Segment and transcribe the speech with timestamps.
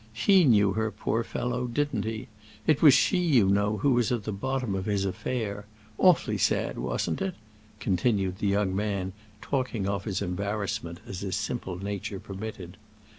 [0.13, 2.27] He knew her, poor fellow, didn't he?
[2.65, 5.67] It was she, you know, who was at the bottom of his affair.
[5.99, 7.35] Awfully sad, wasn't it?"
[7.79, 12.77] continued the young man, talking off his embarrassment as his simple nature permitted.